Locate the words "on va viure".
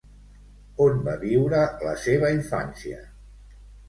0.85-1.59